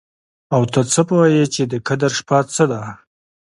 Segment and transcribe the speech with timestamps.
[0.53, 2.81] او ته څه پوه يې چې د قدر شپه څه ده؟